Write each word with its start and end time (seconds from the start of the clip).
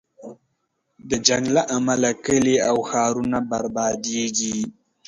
د 1.09 1.11
جنګ 1.27 1.45
له 1.55 1.61
امله 1.75 2.09
کلی 2.25 2.55
او 2.69 2.77
ښارونه 2.89 3.37
بربادېږي. 3.49 4.57